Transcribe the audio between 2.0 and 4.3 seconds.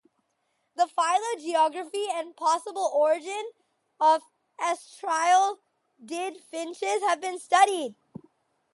and possible origin of